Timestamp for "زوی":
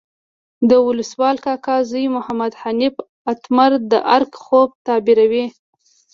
1.89-2.05